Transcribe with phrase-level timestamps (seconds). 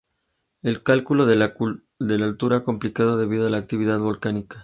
[0.63, 4.57] El cálculo de la altura es complicado debido a la actividad volcánica.